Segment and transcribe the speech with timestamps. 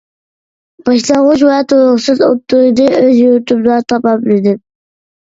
[0.85, 4.57] باشلانغۇچ ۋە تولۇقسىز ئوتتۇرىنى ئۆز يۇرتۇمدا تاماملىدىم.